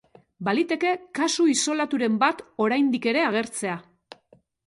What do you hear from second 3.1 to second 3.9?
ere agertzea.